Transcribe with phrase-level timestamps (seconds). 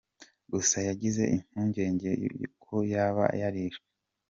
[0.51, 2.09] Gusa yagize impungenge
[2.63, 3.87] ko yaba yarishwe.